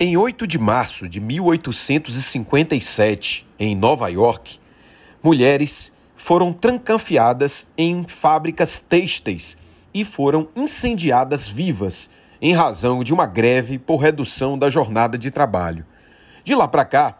Em 0.00 0.16
8 0.16 0.46
de 0.46 0.60
março 0.60 1.08
de 1.08 1.20
1857, 1.20 3.44
em 3.58 3.74
Nova 3.74 4.06
York, 4.06 4.60
mulheres 5.20 5.92
foram 6.14 6.52
trancanfiadas 6.52 7.68
em 7.76 8.04
fábricas 8.04 8.78
têxteis 8.78 9.58
e 9.92 10.04
foram 10.04 10.46
incendiadas 10.54 11.48
vivas 11.48 12.08
em 12.40 12.54
razão 12.54 13.02
de 13.02 13.12
uma 13.12 13.26
greve 13.26 13.76
por 13.76 13.96
redução 13.96 14.56
da 14.56 14.70
jornada 14.70 15.18
de 15.18 15.32
trabalho. 15.32 15.84
De 16.44 16.54
lá 16.54 16.68
para 16.68 16.84
cá, 16.84 17.18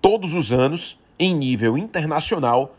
todos 0.00 0.32
os 0.32 0.52
anos, 0.52 1.00
em 1.18 1.34
nível 1.34 1.76
internacional, 1.76 2.76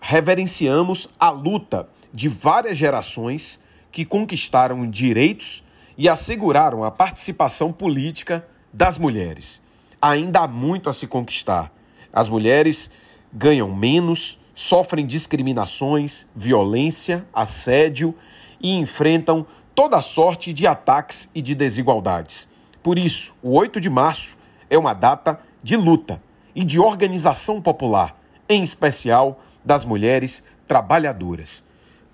reverenciamos 0.00 1.10
a 1.20 1.28
luta 1.28 1.90
de 2.10 2.26
várias 2.26 2.78
gerações 2.78 3.60
que 3.92 4.06
conquistaram 4.06 4.88
direitos 4.88 5.62
e 5.96 6.08
asseguraram 6.08 6.84
a 6.84 6.90
participação 6.90 7.72
política 7.72 8.46
das 8.72 8.98
mulheres. 8.98 9.60
Ainda 10.00 10.40
há 10.40 10.48
muito 10.48 10.88
a 10.88 10.94
se 10.94 11.06
conquistar. 11.06 11.72
As 12.12 12.28
mulheres 12.28 12.90
ganham 13.32 13.74
menos, 13.74 14.40
sofrem 14.54 15.06
discriminações, 15.06 16.26
violência, 16.34 17.26
assédio 17.32 18.14
e 18.60 18.70
enfrentam 18.70 19.46
toda 19.74 20.02
sorte 20.02 20.52
de 20.52 20.66
ataques 20.66 21.30
e 21.34 21.40
de 21.40 21.54
desigualdades. 21.54 22.48
Por 22.82 22.98
isso, 22.98 23.34
o 23.42 23.56
8 23.56 23.80
de 23.80 23.90
março 23.90 24.36
é 24.68 24.78
uma 24.78 24.94
data 24.94 25.40
de 25.62 25.76
luta 25.76 26.22
e 26.54 26.64
de 26.64 26.78
organização 26.80 27.60
popular, 27.60 28.18
em 28.48 28.62
especial 28.62 29.40
das 29.64 29.84
mulheres 29.84 30.44
trabalhadoras. 30.66 31.62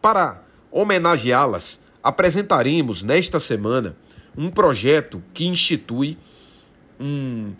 Para 0.00 0.42
homenageá-las, 0.70 1.80
apresentaremos 2.06 3.02
nesta 3.02 3.40
semana 3.40 3.96
um 4.38 4.48
projeto 4.48 5.20
que 5.34 5.44
institui 5.44 6.16
um, 7.00 7.52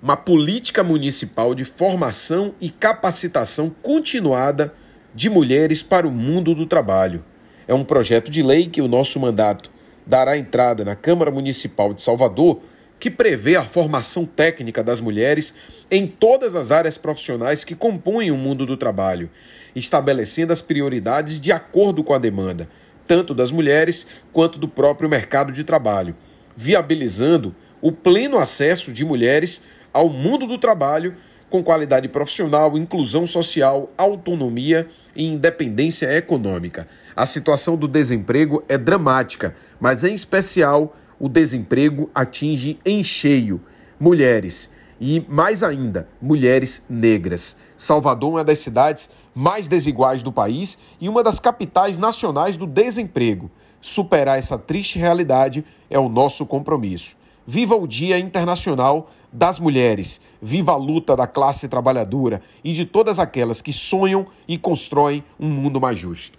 uma 0.00 0.16
política 0.16 0.84
municipal 0.84 1.52
de 1.52 1.64
formação 1.64 2.54
e 2.60 2.70
capacitação 2.70 3.68
continuada 3.82 4.72
de 5.12 5.28
mulheres 5.28 5.82
para 5.82 6.06
o 6.06 6.12
mundo 6.12 6.54
do 6.54 6.64
trabalho. 6.64 7.24
É 7.66 7.74
um 7.74 7.82
projeto 7.82 8.30
de 8.30 8.40
lei 8.40 8.68
que 8.68 8.80
o 8.80 8.86
nosso 8.86 9.18
mandato 9.18 9.68
dará 10.06 10.38
entrada 10.38 10.84
na 10.84 10.94
Câmara 10.94 11.32
Municipal 11.32 11.92
de 11.92 12.00
Salvador, 12.00 12.60
que 13.00 13.10
prevê 13.10 13.56
a 13.56 13.64
formação 13.64 14.24
técnica 14.24 14.80
das 14.80 15.00
mulheres 15.00 15.52
em 15.90 16.06
todas 16.06 16.54
as 16.54 16.70
áreas 16.70 16.96
profissionais 16.96 17.64
que 17.64 17.74
compõem 17.74 18.30
o 18.30 18.36
mundo 18.36 18.64
do 18.64 18.76
trabalho, 18.76 19.28
estabelecendo 19.74 20.52
as 20.52 20.62
prioridades 20.62 21.40
de 21.40 21.50
acordo 21.50 22.04
com 22.04 22.14
a 22.14 22.18
demanda 22.18 22.68
tanto 23.08 23.34
das 23.34 23.50
mulheres 23.50 24.06
quanto 24.32 24.58
do 24.58 24.68
próprio 24.68 25.08
mercado 25.08 25.50
de 25.50 25.64
trabalho, 25.64 26.14
viabilizando 26.54 27.56
o 27.80 27.90
pleno 27.90 28.38
acesso 28.38 28.92
de 28.92 29.04
mulheres 29.04 29.62
ao 29.92 30.10
mundo 30.10 30.46
do 30.46 30.58
trabalho 30.58 31.16
com 31.48 31.64
qualidade 31.64 32.08
profissional, 32.08 32.76
inclusão 32.76 33.26
social, 33.26 33.90
autonomia 33.96 34.86
e 35.16 35.24
independência 35.24 36.14
econômica. 36.14 36.86
A 37.16 37.24
situação 37.24 37.74
do 37.76 37.88
desemprego 37.88 38.62
é 38.68 38.76
dramática, 38.76 39.56
mas 39.80 40.04
em 40.04 40.12
especial 40.12 40.94
o 41.18 41.28
desemprego 41.28 42.10
atinge 42.14 42.78
em 42.84 43.02
cheio 43.02 43.60
mulheres 43.98 44.70
e, 45.00 45.24
mais 45.28 45.62
ainda, 45.62 46.08
mulheres 46.20 46.84
negras. 46.88 47.56
Salvador 47.76 48.30
é 48.30 48.32
uma 48.34 48.44
das 48.44 48.58
cidades 48.58 49.08
mais 49.38 49.68
desiguais 49.68 50.20
do 50.20 50.32
país 50.32 50.76
e 51.00 51.08
uma 51.08 51.22
das 51.22 51.38
capitais 51.38 51.96
nacionais 51.96 52.56
do 52.56 52.66
desemprego. 52.66 53.48
Superar 53.80 54.36
essa 54.36 54.58
triste 54.58 54.98
realidade 54.98 55.64
é 55.88 55.96
o 55.96 56.08
nosso 56.08 56.44
compromisso. 56.44 57.16
Viva 57.46 57.76
o 57.76 57.86
Dia 57.86 58.18
Internacional 58.18 59.12
das 59.32 59.60
Mulheres! 59.60 60.20
Viva 60.42 60.72
a 60.72 60.76
luta 60.76 61.14
da 61.14 61.28
classe 61.28 61.68
trabalhadora 61.68 62.42
e 62.64 62.72
de 62.72 62.84
todas 62.84 63.20
aquelas 63.20 63.62
que 63.62 63.72
sonham 63.72 64.26
e 64.48 64.58
constroem 64.58 65.22
um 65.38 65.48
mundo 65.48 65.80
mais 65.80 66.00
justo. 66.00 66.36